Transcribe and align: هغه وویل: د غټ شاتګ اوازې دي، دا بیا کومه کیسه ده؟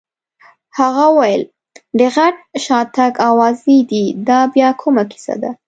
هغه 0.79 1.05
وویل: 1.11 1.43
د 1.99 2.01
غټ 2.15 2.35
شاتګ 2.65 3.13
اوازې 3.29 3.77
دي، 3.91 4.05
دا 4.27 4.39
بیا 4.53 4.69
کومه 4.81 5.03
کیسه 5.11 5.35
ده؟ 5.41 5.51